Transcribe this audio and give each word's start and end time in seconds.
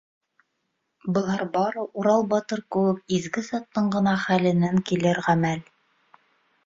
Былар 1.17 1.43
бары 1.57 1.83
Урал 2.03 2.25
батыр 2.31 2.63
кеүек 2.77 3.03
изге 3.19 3.45
заттың 3.51 3.93
ғына 3.97 4.17
хәленән 4.25 4.85
килер 4.91 5.21
ғәмәл. 5.29 5.63